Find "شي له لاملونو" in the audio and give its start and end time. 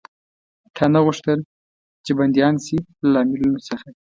2.65-3.59